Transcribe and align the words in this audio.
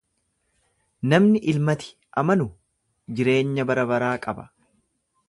Namni 1.11 1.41
ilmati 1.53 1.91
amanu 2.23 2.47
jireenya 3.19 3.67
barabaraa 3.73 4.15
qaba. 4.25 4.49